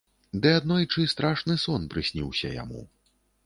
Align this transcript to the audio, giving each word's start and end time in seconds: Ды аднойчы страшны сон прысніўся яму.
Ды 0.45 0.53
аднойчы 0.59 1.03
страшны 1.13 1.59
сон 1.67 1.87
прысніўся 1.95 2.55
яму. 2.61 2.87